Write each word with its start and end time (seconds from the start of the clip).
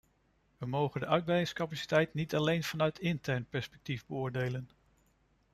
We 0.57 0.65
mogen 0.67 1.01
de 1.01 1.07
uitbreidingscapaciteit 1.07 2.13
niet 2.13 2.35
alleen 2.35 2.63
vanuit 2.63 2.99
intern 2.99 3.45
perspectief 3.49 4.05
beoordelen. 4.05 4.69